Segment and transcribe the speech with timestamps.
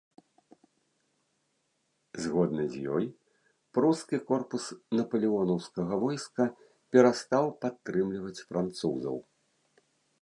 [2.23, 3.05] Згодна з ёй
[3.79, 4.65] прускі корпус
[5.01, 6.43] напалеонаўскага войска
[6.95, 9.17] перастаў падтрымліваць французаў.